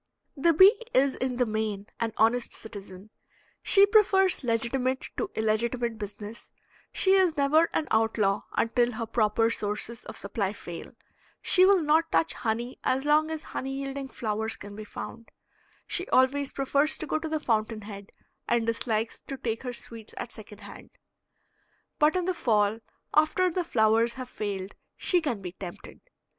[0.35, 3.11] The bee is in the main an honest citizen;
[3.61, 6.49] she prefers legitimate to illegitimate business;
[6.91, 10.93] she is never an outlaw until her proper sources of supply fail;
[11.39, 15.29] she will not touch honey as long as honey yielding flowers can be found;
[15.85, 18.09] she always prefers to go to the fountain head,
[18.47, 20.89] and dislikes to take her sweets at second hand.
[21.99, 22.79] But in the fall,
[23.13, 26.01] after the flowers have failed, she can be tempted.